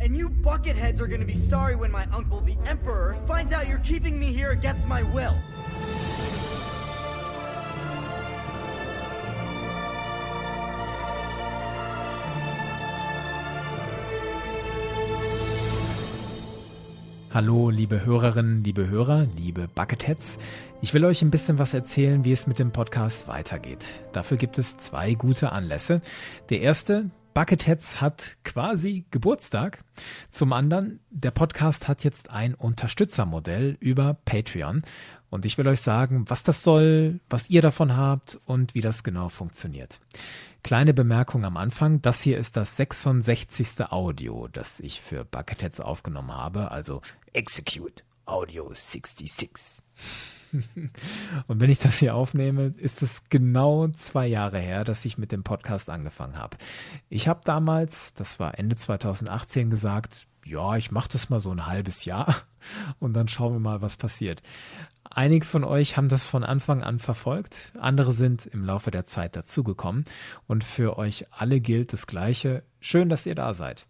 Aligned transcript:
And 0.00 0.16
you 0.16 0.28
bucketheads 0.28 1.00
are 1.00 1.08
gonna 1.08 1.24
be 1.24 1.48
sorry 1.48 1.74
when 1.74 1.90
my 1.90 2.06
uncle, 2.12 2.40
the 2.40 2.56
Emperor, 2.64 3.16
finds 3.26 3.52
out 3.52 3.66
you're 3.66 3.78
keeping 3.78 4.18
me 4.18 4.32
here 4.32 4.52
against 4.52 4.86
my 4.86 5.02
will. 5.02 5.34
Hallo, 17.34 17.68
liebe 17.70 18.06
Hörerinnen, 18.06 18.64
liebe 18.64 18.88
Hörer, 18.88 19.26
liebe 19.36 19.68
Bucketheads. 19.74 20.38
Ich 20.80 20.94
will 20.94 21.04
euch 21.04 21.22
ein 21.22 21.30
bisschen 21.30 21.58
was 21.58 21.74
erzählen, 21.74 22.24
wie 22.24 22.32
es 22.32 22.46
mit 22.46 22.58
dem 22.60 22.70
Podcast 22.70 23.26
weitergeht. 23.26 23.84
Dafür 24.12 24.36
gibt 24.36 24.58
es 24.58 24.76
zwei 24.78 25.14
gute 25.14 25.52
Anlässe. 25.52 26.00
Der 26.50 26.60
erste, 26.60 27.10
Bucketheads 27.38 28.00
hat 28.00 28.36
quasi 28.42 29.04
Geburtstag. 29.12 29.84
Zum 30.28 30.52
anderen, 30.52 30.98
der 31.08 31.30
Podcast 31.30 31.86
hat 31.86 32.02
jetzt 32.02 32.30
ein 32.30 32.52
Unterstützermodell 32.52 33.76
über 33.78 34.14
Patreon. 34.24 34.82
Und 35.30 35.46
ich 35.46 35.56
will 35.56 35.68
euch 35.68 35.80
sagen, 35.80 36.24
was 36.26 36.42
das 36.42 36.64
soll, 36.64 37.20
was 37.30 37.48
ihr 37.48 37.62
davon 37.62 37.96
habt 37.96 38.40
und 38.44 38.74
wie 38.74 38.80
das 38.80 39.04
genau 39.04 39.28
funktioniert. 39.28 40.00
Kleine 40.64 40.92
Bemerkung 40.92 41.44
am 41.44 41.56
Anfang. 41.56 42.02
Das 42.02 42.22
hier 42.22 42.38
ist 42.38 42.56
das 42.56 42.76
66. 42.76 43.88
Audio, 43.88 44.48
das 44.48 44.80
ich 44.80 45.00
für 45.00 45.24
Bucketheads 45.24 45.78
aufgenommen 45.78 46.32
habe. 46.32 46.72
Also 46.72 47.02
Execute 47.34 48.02
Audio 48.26 48.72
66. 48.74 49.84
Und 51.46 51.60
wenn 51.60 51.70
ich 51.70 51.78
das 51.78 51.98
hier 51.98 52.14
aufnehme, 52.14 52.74
ist 52.76 53.02
es 53.02 53.22
genau 53.28 53.88
zwei 53.88 54.26
Jahre 54.26 54.58
her, 54.58 54.84
dass 54.84 55.04
ich 55.04 55.18
mit 55.18 55.32
dem 55.32 55.42
Podcast 55.42 55.90
angefangen 55.90 56.36
habe. 56.36 56.56
Ich 57.08 57.28
habe 57.28 57.40
damals, 57.44 58.14
das 58.14 58.40
war 58.40 58.58
Ende 58.58 58.76
2018, 58.76 59.70
gesagt, 59.70 60.26
ja, 60.48 60.76
ich 60.76 60.90
mache 60.90 61.08
das 61.10 61.28
mal 61.28 61.40
so 61.40 61.50
ein 61.50 61.66
halbes 61.66 62.04
Jahr 62.04 62.42
und 62.98 63.14
dann 63.14 63.28
schauen 63.28 63.52
wir 63.54 63.60
mal, 63.60 63.82
was 63.82 63.96
passiert. 63.96 64.42
Einige 65.10 65.46
von 65.46 65.64
euch 65.64 65.96
haben 65.96 66.08
das 66.08 66.28
von 66.28 66.44
Anfang 66.44 66.82
an 66.82 66.98
verfolgt, 66.98 67.72
andere 67.78 68.12
sind 68.12 68.46
im 68.46 68.64
Laufe 68.64 68.90
der 68.90 69.06
Zeit 69.06 69.36
dazugekommen 69.36 70.04
und 70.46 70.64
für 70.64 70.98
euch 70.98 71.26
alle 71.30 71.60
gilt 71.60 71.92
das 71.92 72.06
Gleiche. 72.06 72.62
Schön, 72.80 73.08
dass 73.08 73.26
ihr 73.26 73.34
da 73.34 73.54
seid. 73.54 73.86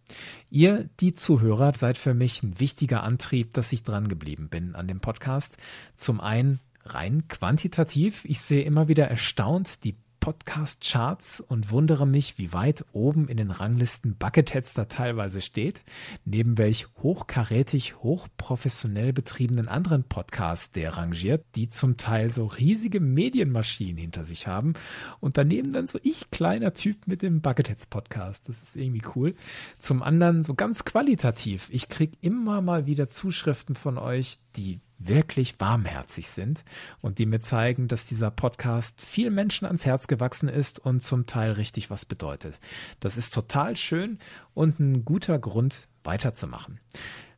Ihr, 0.48 0.88
die 1.00 1.14
Zuhörer, 1.14 1.74
seid 1.76 1.98
für 1.98 2.14
mich 2.14 2.42
ein 2.42 2.60
wichtiger 2.60 3.02
Antrieb, 3.02 3.52
dass 3.52 3.72
ich 3.72 3.82
dran 3.82 4.08
geblieben 4.08 4.48
bin 4.48 4.74
an 4.74 4.88
dem 4.88 5.00
Podcast. 5.00 5.58
Zum 5.96 6.20
einen 6.20 6.60
rein 6.84 7.28
quantitativ. 7.28 8.24
Ich 8.24 8.40
sehe 8.40 8.62
immer 8.62 8.88
wieder 8.88 9.08
erstaunt 9.08 9.84
die 9.84 9.96
Podcast-Charts 10.20 11.40
und 11.40 11.70
wundere 11.70 12.06
mich, 12.06 12.38
wie 12.38 12.52
weit 12.52 12.84
oben 12.92 13.28
in 13.28 13.36
den 13.36 13.50
Ranglisten 13.50 14.16
Bucketheads 14.16 14.74
da 14.74 14.84
teilweise 14.84 15.40
steht, 15.40 15.82
neben 16.24 16.58
welch 16.58 16.86
hochkarätig, 17.02 17.96
hochprofessionell 18.02 19.12
betriebenen 19.12 19.68
anderen 19.68 20.04
Podcasts 20.04 20.70
der 20.70 20.96
rangiert, 20.96 21.44
die 21.54 21.68
zum 21.68 21.96
Teil 21.96 22.32
so 22.32 22.46
riesige 22.46 23.00
Medienmaschinen 23.00 23.96
hinter 23.96 24.24
sich 24.24 24.46
haben 24.46 24.74
und 25.20 25.36
daneben 25.36 25.72
dann 25.72 25.88
so 25.88 25.98
ich 26.02 26.30
kleiner 26.30 26.74
Typ 26.74 27.06
mit 27.06 27.22
dem 27.22 27.40
Bucketheads 27.40 27.86
Podcast. 27.86 28.48
Das 28.48 28.62
ist 28.62 28.76
irgendwie 28.76 29.02
cool. 29.14 29.34
Zum 29.78 30.02
anderen 30.02 30.44
so 30.44 30.54
ganz 30.54 30.84
qualitativ. 30.84 31.68
Ich 31.72 31.88
krieg 31.88 32.18
immer 32.20 32.60
mal 32.60 32.86
wieder 32.86 33.08
Zuschriften 33.08 33.74
von 33.74 33.98
euch, 33.98 34.38
die 34.56 34.80
wirklich 34.98 35.60
warmherzig 35.60 36.28
sind 36.28 36.64
und 37.00 37.18
die 37.18 37.26
mir 37.26 37.40
zeigen, 37.40 37.88
dass 37.88 38.06
dieser 38.06 38.30
Podcast 38.30 39.00
vielen 39.02 39.34
Menschen 39.34 39.66
ans 39.66 39.86
Herz 39.86 40.08
gewachsen 40.08 40.48
ist 40.48 40.80
und 40.80 41.02
zum 41.02 41.26
Teil 41.26 41.52
richtig 41.52 41.90
was 41.90 42.04
bedeutet. 42.04 42.58
Das 43.00 43.16
ist 43.16 43.32
total 43.32 43.76
schön 43.76 44.18
und 44.54 44.80
ein 44.80 45.04
guter 45.04 45.38
Grund 45.38 45.88
weiterzumachen. 46.04 46.80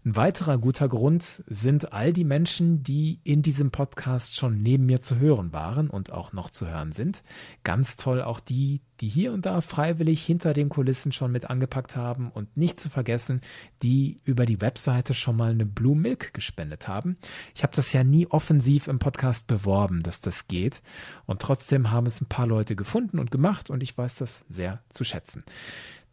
Ein 0.02 0.16
weiterer 0.16 0.56
guter 0.56 0.88
Grund 0.88 1.44
sind 1.46 1.92
all 1.92 2.14
die 2.14 2.24
Menschen, 2.24 2.82
die 2.82 3.20
in 3.22 3.42
diesem 3.42 3.70
Podcast 3.70 4.34
schon 4.34 4.62
neben 4.62 4.86
mir 4.86 5.02
zu 5.02 5.18
hören 5.18 5.52
waren 5.52 5.90
und 5.90 6.10
auch 6.10 6.32
noch 6.32 6.48
zu 6.48 6.66
hören 6.66 6.92
sind. 6.92 7.22
Ganz 7.64 7.96
toll 7.96 8.22
auch 8.22 8.40
die, 8.40 8.80
die 9.00 9.08
hier 9.08 9.30
und 9.30 9.44
da 9.44 9.60
freiwillig 9.60 10.24
hinter 10.24 10.54
den 10.54 10.70
Kulissen 10.70 11.12
schon 11.12 11.32
mit 11.32 11.50
angepackt 11.50 11.96
haben 11.96 12.30
und 12.30 12.56
nicht 12.56 12.80
zu 12.80 12.88
vergessen, 12.88 13.42
die 13.82 14.16
über 14.24 14.46
die 14.46 14.62
Webseite 14.62 15.12
schon 15.12 15.36
mal 15.36 15.50
eine 15.50 15.66
Blue 15.66 15.96
Milk 15.96 16.32
gespendet 16.32 16.88
haben. 16.88 17.18
Ich 17.54 17.62
habe 17.62 17.76
das 17.76 17.92
ja 17.92 18.02
nie 18.02 18.26
offensiv 18.26 18.88
im 18.88 19.00
Podcast 19.00 19.48
beworben, 19.48 20.02
dass 20.02 20.22
das 20.22 20.48
geht 20.48 20.80
und 21.26 21.42
trotzdem 21.42 21.90
haben 21.90 22.06
es 22.06 22.22
ein 22.22 22.26
paar 22.26 22.46
Leute 22.46 22.74
gefunden 22.74 23.18
und 23.18 23.30
gemacht 23.30 23.68
und 23.68 23.82
ich 23.82 23.98
weiß 23.98 24.14
das 24.16 24.46
sehr 24.48 24.82
zu 24.88 25.04
schätzen. 25.04 25.44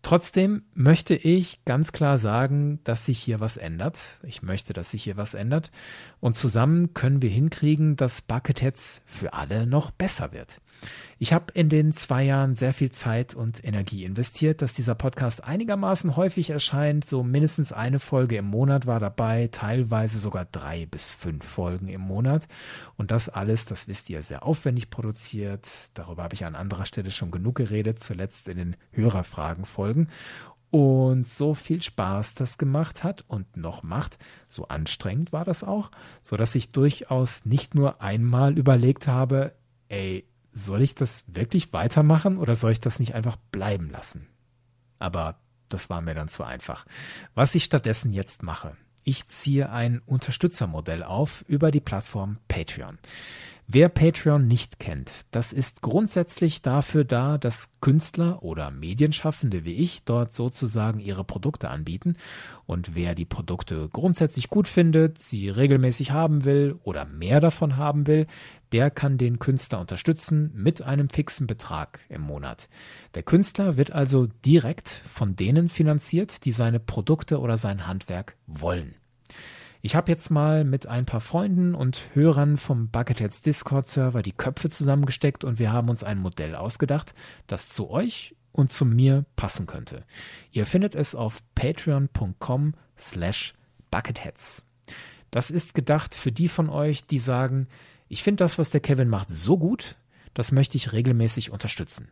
Trotzdem 0.07 0.61
möchte 0.73 1.15
ich 1.15 1.65
ganz 1.65 1.91
klar 1.91 2.17
sagen, 2.17 2.79
dass 2.85 3.05
sich 3.05 3.19
hier 3.19 3.41
was 3.41 3.57
ändert. 3.57 4.19
Ich 4.23 4.41
möchte, 4.41 4.71
dass 4.71 4.91
sich 4.91 5.03
hier 5.03 5.17
was 5.17 5.33
ändert. 5.33 5.69
Und 6.21 6.37
zusammen 6.37 6.93
können 6.93 7.21
wir 7.21 7.29
hinkriegen, 7.29 7.97
dass 7.97 8.21
Bucketheads 8.21 9.01
für 9.05 9.33
alle 9.33 9.67
noch 9.67 9.91
besser 9.91 10.31
wird. 10.31 10.61
Ich 11.19 11.33
habe 11.33 11.51
in 11.53 11.67
den 11.67 11.93
zwei 11.93 12.23
Jahren 12.23 12.53
sehr 12.53 12.73
viel 12.73 12.91
Zeit 12.91 13.33
und 13.33 13.63
Energie 13.63 14.03
investiert, 14.03 14.61
dass 14.61 14.75
dieser 14.75 14.93
Podcast 14.93 15.43
einigermaßen 15.43 16.15
häufig 16.15 16.51
erscheint. 16.51 17.05
So 17.05 17.23
mindestens 17.23 17.73
eine 17.73 17.97
Folge 17.97 18.37
im 18.37 18.45
Monat 18.45 18.85
war 18.85 18.99
dabei, 18.99 19.49
teilweise 19.51 20.19
sogar 20.19 20.45
drei 20.45 20.85
bis 20.85 21.11
fünf 21.11 21.43
Folgen 21.43 21.87
im 21.87 22.01
Monat. 22.01 22.47
Und 22.97 23.09
das 23.09 23.29
alles, 23.29 23.65
das 23.65 23.87
wisst 23.87 24.11
ihr, 24.11 24.21
sehr 24.21 24.45
aufwendig 24.45 24.91
produziert. 24.91 25.67
Darüber 25.95 26.21
habe 26.21 26.35
ich 26.35 26.45
an 26.45 26.53
anderer 26.53 26.85
Stelle 26.85 27.09
schon 27.09 27.31
genug 27.31 27.55
geredet, 27.55 27.99
zuletzt 27.99 28.47
in 28.47 28.57
den 28.57 28.75
Hörerfragen-Folgen. 28.91 30.09
Und 30.69 31.27
so 31.27 31.55
viel 31.55 31.81
Spaß 31.81 32.35
das 32.35 32.59
gemacht 32.59 33.03
hat 33.03 33.25
und 33.27 33.57
noch 33.57 33.81
macht, 33.81 34.19
so 34.49 34.67
anstrengend 34.67 35.31
war 35.31 35.45
das 35.45 35.63
auch, 35.63 35.89
so 36.21 36.37
dass 36.37 36.53
ich 36.53 36.73
durchaus 36.73 37.45
nicht 37.45 37.73
nur 37.73 38.01
einmal 38.01 38.57
überlegt 38.57 39.07
habe, 39.07 39.53
ey, 39.87 40.27
soll 40.57 40.81
ich 40.81 40.95
das 40.95 41.23
wirklich 41.27 41.71
weitermachen 41.71 42.37
oder 42.37 42.55
soll 42.55 42.71
ich 42.71 42.81
das 42.81 42.99
nicht 42.99 43.15
einfach 43.15 43.37
bleiben 43.51 43.89
lassen? 43.89 44.27
Aber 44.99 45.39
das 45.69 45.89
war 45.89 46.01
mir 46.01 46.15
dann 46.15 46.29
zu 46.29 46.43
einfach. 46.43 46.85
Was 47.35 47.55
ich 47.55 47.63
stattdessen 47.63 48.13
jetzt 48.13 48.41
mache, 48.43 48.75
ich 49.03 49.27
ziehe 49.27 49.71
ein 49.71 50.01
Unterstützermodell 50.05 51.03
auf 51.03 51.45
über 51.47 51.71
die 51.71 51.79
Plattform 51.79 52.39
Patreon. 52.47 52.97
Wer 53.69 53.89
Patreon 53.89 54.47
nicht 54.47 54.79
kennt, 54.79 55.11
das 55.31 55.51
ist 55.51 55.81
grundsätzlich 55.81 56.61
dafür 56.61 57.03
da, 57.03 57.37
dass 57.37 57.69
Künstler 57.81 58.41
oder 58.41 58.71
Medienschaffende 58.71 59.65
wie 59.65 59.73
ich 59.73 60.05
dort 60.05 60.33
sozusagen 60.33 61.01
ihre 61.01 61.25
Produkte 61.25 61.69
anbieten. 61.69 62.13
Und 62.65 62.95
wer 62.95 63.13
die 63.13 63.25
Produkte 63.25 63.89
grundsätzlich 63.91 64.49
gut 64.49 64.69
findet, 64.69 65.19
sie 65.19 65.49
regelmäßig 65.49 66.11
haben 66.11 66.45
will 66.45 66.79
oder 66.83 67.03
mehr 67.03 67.41
davon 67.41 67.75
haben 67.75 68.07
will, 68.07 68.27
der 68.71 68.89
kann 68.89 69.17
den 69.17 69.37
Künstler 69.37 69.81
unterstützen 69.81 70.49
mit 70.55 70.81
einem 70.81 71.09
fixen 71.09 71.45
Betrag 71.45 71.99
im 72.07 72.21
Monat. 72.21 72.69
Der 73.15 73.23
Künstler 73.23 73.75
wird 73.75 73.91
also 73.91 74.27
direkt 74.45 74.87
von 74.87 75.35
denen 75.35 75.67
finanziert, 75.67 76.45
die 76.45 76.51
seine 76.51 76.79
Produkte 76.79 77.41
oder 77.41 77.57
sein 77.57 77.85
Handwerk 77.85 78.37
wollen. 78.47 78.95
Ich 79.87 79.95
habe 79.95 80.11
jetzt 80.11 80.29
mal 80.31 80.65
mit 80.65 80.85
ein 80.85 81.05
paar 81.05 81.21
Freunden 81.21 81.73
und 81.73 82.09
Hörern 82.13 82.57
vom 82.57 82.89
Bucketheads 82.89 83.41
Discord-Server 83.41 84.21
die 84.21 84.33
Köpfe 84.33 84.69
zusammengesteckt 84.69 85.45
und 85.45 85.59
wir 85.59 85.71
haben 85.71 85.87
uns 85.87 86.03
ein 86.03 86.19
Modell 86.19 86.55
ausgedacht, 86.55 87.13
das 87.47 87.69
zu 87.69 87.89
euch 87.89 88.35
und 88.51 88.73
zu 88.73 88.83
mir 88.83 89.23
passen 89.37 89.65
könnte. 89.65 90.03
Ihr 90.51 90.65
findet 90.65 90.93
es 90.93 91.15
auf 91.15 91.39
patreon.com 91.55 92.73
slash 92.99 93.53
bucketheads. 93.89 94.65
Das 95.31 95.51
ist 95.51 95.73
gedacht 95.73 96.15
für 96.15 96.33
die 96.33 96.49
von 96.49 96.69
euch, 96.69 97.05
die 97.05 97.19
sagen, 97.19 97.69
ich 98.09 98.23
finde 98.23 98.43
das, 98.43 98.57
was 98.57 98.71
der 98.71 98.81
Kevin 98.81 99.07
macht, 99.07 99.29
so 99.29 99.57
gut, 99.57 99.95
das 100.33 100.51
möchte 100.51 100.75
ich 100.75 100.91
regelmäßig 100.91 101.49
unterstützen. 101.49 102.09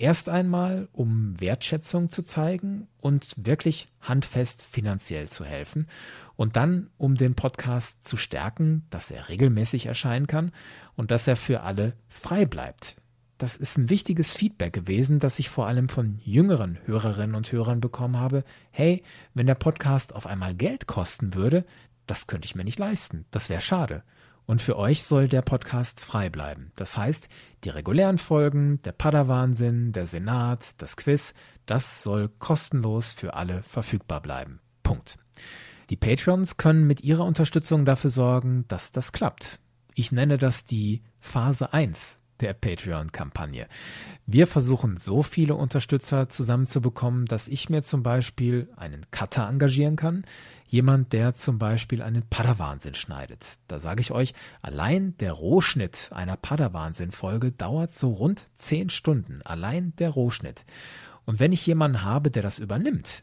Erst 0.00 0.28
einmal, 0.28 0.88
um 0.92 1.40
Wertschätzung 1.40 2.08
zu 2.08 2.22
zeigen 2.22 2.86
und 3.00 3.34
wirklich 3.36 3.88
handfest 4.00 4.62
finanziell 4.62 5.28
zu 5.28 5.44
helfen. 5.44 5.88
Und 6.36 6.54
dann, 6.54 6.88
um 6.98 7.16
den 7.16 7.34
Podcast 7.34 8.06
zu 8.06 8.16
stärken, 8.16 8.86
dass 8.90 9.10
er 9.10 9.28
regelmäßig 9.28 9.86
erscheinen 9.86 10.28
kann 10.28 10.52
und 10.94 11.10
dass 11.10 11.26
er 11.26 11.34
für 11.34 11.62
alle 11.62 11.94
frei 12.08 12.46
bleibt. 12.46 12.96
Das 13.38 13.56
ist 13.56 13.76
ein 13.76 13.90
wichtiges 13.90 14.34
Feedback 14.34 14.72
gewesen, 14.72 15.18
das 15.18 15.40
ich 15.40 15.48
vor 15.48 15.66
allem 15.66 15.88
von 15.88 16.20
jüngeren 16.24 16.78
Hörerinnen 16.84 17.34
und 17.34 17.50
Hörern 17.50 17.80
bekommen 17.80 18.16
habe. 18.18 18.44
Hey, 18.70 19.02
wenn 19.34 19.46
der 19.46 19.56
Podcast 19.56 20.14
auf 20.14 20.28
einmal 20.28 20.54
Geld 20.54 20.86
kosten 20.86 21.34
würde, 21.34 21.64
das 22.06 22.28
könnte 22.28 22.46
ich 22.46 22.54
mir 22.54 22.64
nicht 22.64 22.78
leisten. 22.78 23.26
Das 23.32 23.48
wäre 23.48 23.60
schade. 23.60 24.04
Und 24.48 24.62
für 24.62 24.78
euch 24.78 25.02
soll 25.02 25.28
der 25.28 25.42
Podcast 25.42 26.00
frei 26.00 26.30
bleiben. 26.30 26.72
Das 26.74 26.96
heißt, 26.96 27.28
die 27.64 27.68
regulären 27.68 28.16
Folgen, 28.16 28.80
der 28.80 28.92
Padawansinn, 28.92 29.92
der 29.92 30.06
Senat, 30.06 30.80
das 30.80 30.96
Quiz, 30.96 31.34
das 31.66 32.02
soll 32.02 32.30
kostenlos 32.38 33.12
für 33.12 33.34
alle 33.34 33.62
verfügbar 33.62 34.22
bleiben. 34.22 34.60
Punkt. 34.82 35.18
Die 35.90 35.96
Patrons 35.96 36.56
können 36.56 36.86
mit 36.86 37.02
ihrer 37.02 37.26
Unterstützung 37.26 37.84
dafür 37.84 38.08
sorgen, 38.08 38.64
dass 38.68 38.90
das 38.90 39.12
klappt. 39.12 39.60
Ich 39.94 40.12
nenne 40.12 40.38
das 40.38 40.64
die 40.64 41.02
Phase 41.20 41.74
1 41.74 42.18
der 42.40 42.54
Patreon-Kampagne. 42.54 43.66
Wir 44.26 44.46
versuchen 44.46 44.96
so 44.96 45.22
viele 45.22 45.54
Unterstützer 45.54 46.28
zusammenzubekommen, 46.28 47.26
dass 47.26 47.48
ich 47.48 47.68
mir 47.68 47.82
zum 47.82 48.02
Beispiel 48.02 48.68
einen 48.76 49.06
Cutter 49.10 49.48
engagieren 49.48 49.96
kann, 49.96 50.24
jemand, 50.66 51.12
der 51.12 51.34
zum 51.34 51.58
Beispiel 51.58 52.02
einen 52.02 52.22
Padawansinn 52.28 52.94
schneidet. 52.94 53.58
Da 53.68 53.78
sage 53.78 54.00
ich 54.00 54.10
euch, 54.10 54.34
allein 54.62 55.16
der 55.18 55.32
Rohschnitt 55.32 56.10
einer 56.12 56.36
Padawansinn-Folge 56.36 57.52
dauert 57.52 57.92
so 57.92 58.10
rund 58.10 58.44
zehn 58.56 58.90
Stunden. 58.90 59.40
Allein 59.44 59.94
der 59.96 60.10
Rohschnitt. 60.10 60.64
Und 61.24 61.40
wenn 61.40 61.52
ich 61.52 61.66
jemanden 61.66 62.02
habe, 62.02 62.30
der 62.30 62.42
das 62.42 62.58
übernimmt, 62.58 63.22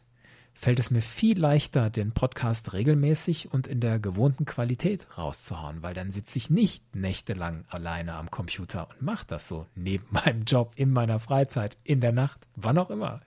fällt 0.58 0.78
es 0.78 0.90
mir 0.90 1.02
viel 1.02 1.38
leichter, 1.38 1.90
den 1.90 2.12
Podcast 2.12 2.72
regelmäßig 2.72 3.52
und 3.52 3.66
in 3.66 3.78
der 3.78 3.98
gewohnten 3.98 4.46
Qualität 4.46 5.06
rauszuhauen, 5.18 5.82
weil 5.82 5.92
dann 5.92 6.10
sitze 6.10 6.38
ich 6.38 6.48
nicht 6.48 6.96
nächtelang 6.96 7.64
alleine 7.68 8.14
am 8.14 8.30
Computer 8.30 8.88
und 8.90 9.02
mache 9.02 9.26
das 9.26 9.48
so 9.48 9.66
neben 9.74 10.06
meinem 10.10 10.44
Job, 10.44 10.72
in 10.74 10.92
meiner 10.92 11.20
Freizeit, 11.20 11.76
in 11.84 12.00
der 12.00 12.12
Nacht, 12.12 12.40
wann 12.56 12.78
auch 12.78 12.90
immer. 12.90 13.20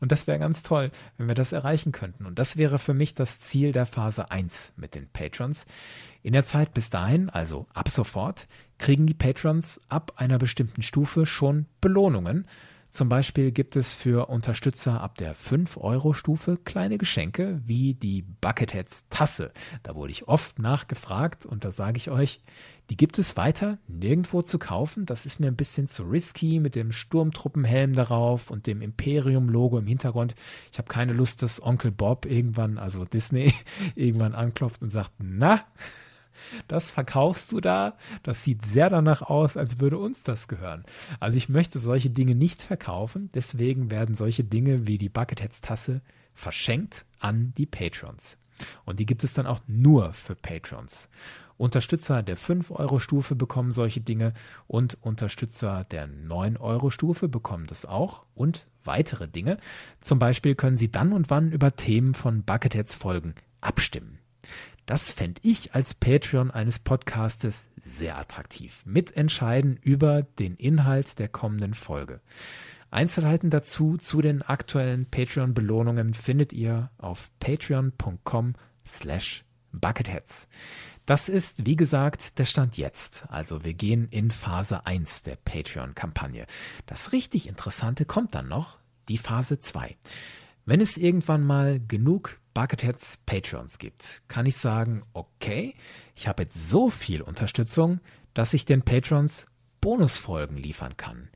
Und 0.00 0.10
das 0.10 0.26
wäre 0.26 0.38
ganz 0.38 0.62
toll, 0.62 0.90
wenn 1.18 1.28
wir 1.28 1.34
das 1.34 1.52
erreichen 1.52 1.92
könnten. 1.92 2.24
Und 2.24 2.38
das 2.38 2.56
wäre 2.56 2.78
für 2.78 2.94
mich 2.94 3.14
das 3.14 3.40
Ziel 3.40 3.72
der 3.72 3.84
Phase 3.84 4.30
1 4.30 4.72
mit 4.76 4.94
den 4.94 5.06
Patrons. 5.06 5.66
In 6.22 6.32
der 6.32 6.44
Zeit 6.44 6.72
bis 6.72 6.88
dahin, 6.88 7.28
also 7.28 7.66
ab 7.74 7.90
sofort, 7.90 8.48
kriegen 8.78 9.06
die 9.06 9.14
Patrons 9.14 9.80
ab 9.88 10.14
einer 10.16 10.38
bestimmten 10.38 10.82
Stufe 10.82 11.26
schon 11.26 11.66
Belohnungen 11.82 12.46
zum 12.90 13.08
Beispiel 13.08 13.52
gibt 13.52 13.76
es 13.76 13.94
für 13.94 14.28
Unterstützer 14.28 15.00
ab 15.00 15.16
der 15.16 15.36
5-Euro-Stufe 15.36 16.58
kleine 16.64 16.98
Geschenke 16.98 17.60
wie 17.64 17.94
die 17.94 18.22
Bucketheads 18.22 19.04
Tasse. 19.10 19.52
Da 19.82 19.94
wurde 19.94 20.10
ich 20.10 20.26
oft 20.26 20.58
nachgefragt 20.58 21.46
und 21.46 21.64
da 21.64 21.70
sage 21.70 21.98
ich 21.98 22.10
euch, 22.10 22.40
die 22.90 22.96
gibt 22.96 23.20
es 23.20 23.36
weiter 23.36 23.78
nirgendwo 23.86 24.42
zu 24.42 24.58
kaufen. 24.58 25.06
Das 25.06 25.24
ist 25.24 25.38
mir 25.38 25.46
ein 25.46 25.56
bisschen 25.56 25.88
zu 25.88 26.02
risky 26.02 26.58
mit 26.58 26.74
dem 26.74 26.90
Sturmtruppenhelm 26.90 27.92
darauf 27.92 28.50
und 28.50 28.66
dem 28.66 28.82
Imperium-Logo 28.82 29.78
im 29.78 29.86
Hintergrund. 29.86 30.34
Ich 30.72 30.78
habe 30.78 30.88
keine 30.88 31.12
Lust, 31.12 31.42
dass 31.42 31.62
Onkel 31.62 31.92
Bob 31.92 32.26
irgendwann, 32.26 32.78
also 32.78 33.04
Disney, 33.04 33.54
irgendwann 33.94 34.34
anklopft 34.34 34.82
und 34.82 34.90
sagt, 34.90 35.12
na, 35.18 35.64
das 36.68 36.90
verkaufst 36.90 37.52
du 37.52 37.60
da. 37.60 37.96
Das 38.22 38.44
sieht 38.44 38.64
sehr 38.64 38.90
danach 38.90 39.22
aus, 39.22 39.56
als 39.56 39.80
würde 39.80 39.98
uns 39.98 40.22
das 40.22 40.48
gehören. 40.48 40.84
Also 41.18 41.38
ich 41.38 41.48
möchte 41.48 41.78
solche 41.78 42.10
Dinge 42.10 42.34
nicht 42.34 42.62
verkaufen. 42.62 43.30
Deswegen 43.34 43.90
werden 43.90 44.14
solche 44.14 44.44
Dinge 44.44 44.86
wie 44.86 44.98
die 44.98 45.08
Bucketheads 45.08 45.60
Tasse 45.60 46.02
verschenkt 46.34 47.04
an 47.18 47.52
die 47.56 47.66
Patrons. 47.66 48.38
Und 48.84 48.98
die 48.98 49.06
gibt 49.06 49.24
es 49.24 49.34
dann 49.34 49.46
auch 49.46 49.60
nur 49.66 50.12
für 50.12 50.34
Patrons. 50.34 51.08
Unterstützer 51.56 52.22
der 52.22 52.38
5-Euro-Stufe 52.38 53.34
bekommen 53.34 53.70
solche 53.70 54.00
Dinge 54.00 54.32
und 54.66 54.96
Unterstützer 55.02 55.84
der 55.90 56.08
9-Euro-Stufe 56.08 57.28
bekommen 57.28 57.66
das 57.66 57.84
auch 57.84 58.24
und 58.34 58.66
weitere 58.82 59.28
Dinge. 59.28 59.58
Zum 60.00 60.18
Beispiel 60.18 60.54
können 60.54 60.78
sie 60.78 60.90
dann 60.90 61.12
und 61.12 61.28
wann 61.28 61.52
über 61.52 61.76
Themen 61.76 62.14
von 62.14 62.44
Bucketheads-Folgen 62.44 63.34
abstimmen. 63.60 64.18
Das 64.90 65.12
fände 65.12 65.40
ich 65.44 65.72
als 65.72 65.94
Patreon 65.94 66.50
eines 66.50 66.80
Podcastes 66.80 67.68
sehr 67.80 68.18
attraktiv. 68.18 68.82
Mitentscheiden 68.84 69.76
über 69.76 70.22
den 70.22 70.56
Inhalt 70.56 71.20
der 71.20 71.28
kommenden 71.28 71.74
Folge. 71.74 72.20
Einzelheiten 72.90 73.50
dazu 73.50 73.98
zu 73.98 74.20
den 74.20 74.42
aktuellen 74.42 75.06
Patreon-Belohnungen 75.06 76.12
findet 76.12 76.52
ihr 76.52 76.90
auf 76.98 77.30
patreon.com 77.38 78.54
slash 78.84 79.44
bucketheads. 79.70 80.48
Das 81.06 81.28
ist, 81.28 81.66
wie 81.66 81.76
gesagt, 81.76 82.40
der 82.40 82.44
Stand 82.46 82.76
jetzt. 82.76 83.26
Also 83.28 83.64
wir 83.64 83.74
gehen 83.74 84.08
in 84.10 84.32
Phase 84.32 84.86
1 84.86 85.22
der 85.22 85.36
Patreon-Kampagne. 85.36 86.46
Das 86.86 87.12
richtig 87.12 87.48
Interessante 87.48 88.06
kommt 88.06 88.34
dann 88.34 88.48
noch, 88.48 88.80
die 89.08 89.18
Phase 89.18 89.60
2. 89.60 89.96
Wenn 90.64 90.80
es 90.80 90.96
irgendwann 90.96 91.44
mal 91.44 91.78
genug 91.78 92.39
Bucketheads 92.54 93.18
Patrons 93.26 93.78
gibt, 93.78 94.22
kann 94.28 94.46
ich 94.46 94.56
sagen, 94.56 95.02
okay, 95.12 95.74
ich 96.14 96.28
habe 96.28 96.42
jetzt 96.42 96.68
so 96.68 96.90
viel 96.90 97.22
Unterstützung, 97.22 98.00
dass 98.34 98.54
ich 98.54 98.64
den 98.64 98.82
Patrons 98.82 99.46
Bonusfolgen 99.80 100.56
liefern 100.56 100.96
kann. 100.96 101.28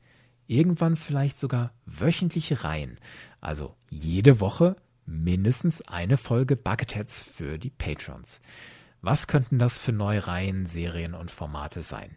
Irgendwann 0.47 0.95
vielleicht 0.95 1.39
sogar 1.39 1.73
wöchentliche 1.85 2.63
Reihen. 2.63 2.97
Also 3.41 3.75
jede 3.89 4.39
Woche 4.39 4.75
mindestens 5.05 5.81
eine 5.81 6.17
Folge 6.17 6.55
Bucketheads 6.55 7.21
für 7.21 7.57
die 7.57 7.71
Patrons. 7.71 8.41
Was 9.01 9.27
könnten 9.27 9.59
das 9.59 9.77
für 9.77 9.91
neue 9.91 10.25
Reihen, 10.27 10.65
Serien 10.65 11.13
und 11.13 11.31
Formate 11.31 11.83
sein? 11.83 12.15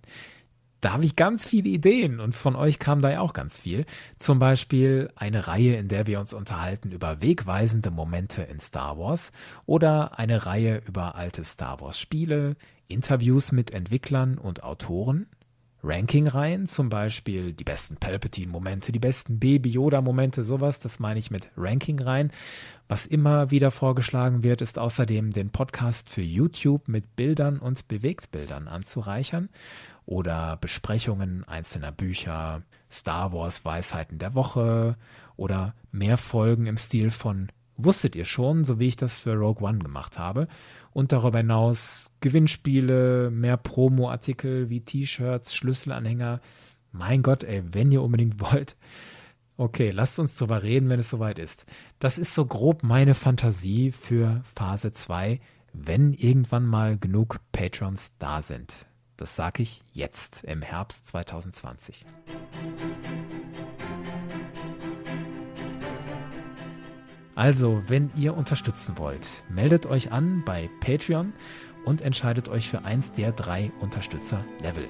Da 0.81 0.93
habe 0.93 1.05
ich 1.05 1.17
ganz 1.17 1.47
viele 1.47 1.69
Ideen 1.69 2.21
und 2.21 2.35
von 2.35 2.55
euch 2.55 2.79
kam 2.79 3.01
da 3.01 3.11
ja 3.11 3.21
auch 3.21 3.33
ganz 3.33 3.59
viel. 3.59 3.85
Zum 4.19 4.39
Beispiel 4.39 5.11
eine 5.17 5.49
Reihe, 5.49 5.77
in 5.77 5.89
der 5.89 6.07
wir 6.07 6.21
uns 6.21 6.33
unterhalten 6.33 6.93
über 6.93 7.21
wegweisende 7.21 7.91
Momente 7.91 8.43
in 8.43 8.61
Star 8.61 8.99
Wars 8.99 9.33
oder 9.67 10.19
eine 10.19 10.47
Reihe 10.47 10.81
über 10.87 11.17
alte 11.17 11.43
Star 11.43 11.81
Wars 11.81 11.99
Spiele, 11.99 12.57
Interviews 12.87 13.51
mit 13.51 13.73
Entwicklern 13.73 14.39
und 14.39 14.63
Autoren, 14.63 15.27
Ranking-Reihen, 15.83 16.67
zum 16.67 16.89
Beispiel 16.89 17.53
die 17.53 17.65
besten 17.65 17.97
Palpatine-Momente, 17.97 18.91
die 18.91 18.99
besten 18.99 19.39
Baby-Yoda-Momente, 19.39 20.43
sowas, 20.43 20.81
das 20.81 20.99
meine 20.99 21.21
ich 21.21 21.31
mit 21.31 21.51
Ranking-Reihen. 21.57 22.33
Was 22.89 23.07
immer 23.07 23.51
wieder 23.51 23.71
vorgeschlagen 23.71 24.43
wird, 24.43 24.61
ist 24.61 24.79
außerdem 24.79 25.31
den 25.31 25.51
Podcast 25.51 26.11
für 26.11 26.23
YouTube 26.23 26.89
mit 26.89 27.15
Bildern 27.15 27.59
und 27.59 27.87
Bewegtbildern 27.87 28.67
anzureichern 28.67 29.51
oder 30.09 30.57
Besprechungen 30.57 31.45
einzelner 31.47 31.93
Bücher, 31.93 32.63
Star 32.91 33.35
Wars 33.35 33.67
Weisheiten 33.67 34.19
der 34.19 34.35
Woche 34.35 34.97
oder 35.37 35.75
mehr 35.93 36.17
Folgen 36.17 36.65
im 36.65 36.79
Stil 36.79 37.11
von 37.11 37.49
Wusstet 37.77 38.17
ihr 38.17 38.25
schon, 38.25 38.65
so 38.65 38.81
wie 38.81 38.87
ich 38.89 38.97
das 38.97 39.21
für 39.21 39.35
Rogue 39.35 39.63
One 39.63 39.81
gemacht 39.81 40.19
habe. 40.19 40.49
Und 40.93 41.13
darüber 41.13 41.39
hinaus 41.39 42.11
Gewinnspiele, 42.21 43.31
mehr 43.31 43.59
Promo-Artikel 43.59 44.71
wie 44.71 44.81
T-Shirts, 44.81 45.55
Schlüsselanhänger. 45.55 46.41
Mein 46.91 47.23
Gott, 47.23 47.45
ey, 47.45 47.63
wenn 47.73 47.93
ihr 47.93 48.03
unbedingt 48.03 48.41
wollt. 48.51 48.77
Okay, 49.59 49.91
lasst 49.91 50.19
uns 50.19 50.37
drüber 50.37 50.63
reden, 50.63 50.89
wenn 50.89 51.01
es 51.01 51.11
soweit 51.11 51.39
ist. 51.39 51.67
Das 51.99 52.17
ist 52.17 52.35
so 52.35 52.47
grob 52.47 52.83
meine 52.83 53.15
Fantasie 53.15 53.93
für 53.93 54.41
Phase 54.55 54.95
2, 54.95 55.39
wenn 55.75 56.15
irgendwann 56.15 56.65
mal 56.65 56.97
genug 56.97 57.41
Patrons 57.53 58.11
da 58.19 58.41
sind. 58.41 58.88
Das 59.19 59.35
sage 59.35 59.65
ich 59.65 59.83
jetzt 59.93 60.45
im 60.45 60.63
Herbst 60.63 61.09
2020. 61.09 62.07
Also, 67.35 67.83
wenn 67.89 68.13
ihr 68.17 68.37
unterstützen 68.37 68.97
wollt, 68.97 69.43
meldet 69.49 69.87
euch 69.87 70.13
an 70.13 70.45
bei 70.47 70.71
Patreon 70.81 71.33
und 71.85 72.01
entscheidet 72.01 72.49
euch 72.49 72.69
für 72.69 72.85
eins 72.85 73.11
der 73.11 73.33
drei 73.33 73.73
Unterstützer-Level. 73.81 74.89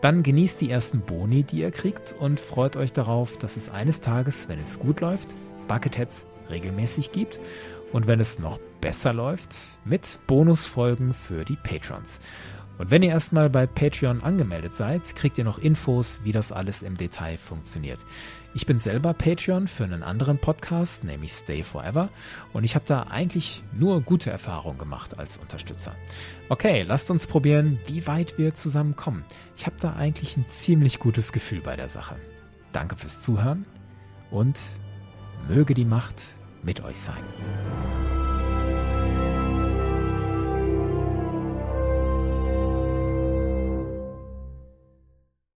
Dann 0.00 0.24
genießt 0.24 0.60
die 0.60 0.70
ersten 0.70 1.00
Boni, 1.00 1.44
die 1.44 1.60
ihr 1.60 1.70
kriegt 1.70 2.12
und 2.18 2.40
freut 2.40 2.76
euch 2.76 2.92
darauf, 2.92 3.38
dass 3.38 3.56
es 3.56 3.70
eines 3.70 4.00
Tages, 4.00 4.48
wenn 4.48 4.58
es 4.58 4.80
gut 4.80 5.00
läuft, 5.00 5.36
Bucketheads 5.68 6.26
regelmäßig 6.50 7.12
gibt 7.12 7.38
und 7.92 8.08
wenn 8.08 8.18
es 8.18 8.40
noch 8.40 8.58
besser 8.80 9.12
läuft, 9.12 9.54
mit 9.84 10.18
Bonusfolgen 10.26 11.14
für 11.14 11.44
die 11.44 11.56
Patrons. 11.56 12.18
Und 12.78 12.90
wenn 12.90 13.02
ihr 13.02 13.10
erstmal 13.10 13.50
bei 13.50 13.66
Patreon 13.66 14.22
angemeldet 14.22 14.74
seid, 14.74 15.16
kriegt 15.16 15.36
ihr 15.36 15.44
noch 15.44 15.58
Infos, 15.58 16.20
wie 16.24 16.32
das 16.32 16.52
alles 16.52 16.82
im 16.82 16.96
Detail 16.96 17.36
funktioniert. 17.36 18.04
Ich 18.54 18.66
bin 18.66 18.78
selber 18.78 19.14
Patreon 19.14 19.66
für 19.66 19.84
einen 19.84 20.02
anderen 20.02 20.38
Podcast, 20.38 21.04
nämlich 21.04 21.32
Stay 21.32 21.62
Forever, 21.62 22.08
und 22.52 22.64
ich 22.64 22.74
habe 22.74 22.84
da 22.86 23.02
eigentlich 23.02 23.62
nur 23.76 24.00
gute 24.00 24.30
Erfahrungen 24.30 24.78
gemacht 24.78 25.18
als 25.18 25.38
Unterstützer. 25.38 25.94
Okay, 26.48 26.82
lasst 26.82 27.10
uns 27.10 27.26
probieren, 27.26 27.78
wie 27.86 28.06
weit 28.06 28.38
wir 28.38 28.54
zusammenkommen. 28.54 29.24
Ich 29.56 29.66
habe 29.66 29.76
da 29.80 29.94
eigentlich 29.94 30.36
ein 30.36 30.46
ziemlich 30.48 31.00
gutes 31.00 31.32
Gefühl 31.32 31.60
bei 31.60 31.76
der 31.76 31.88
Sache. 31.88 32.16
Danke 32.72 32.96
fürs 32.96 33.20
Zuhören 33.20 33.66
und 34.30 34.58
möge 35.48 35.74
die 35.74 35.84
Macht 35.84 36.22
mit 36.62 36.82
euch 36.82 36.98
sein. 36.98 38.17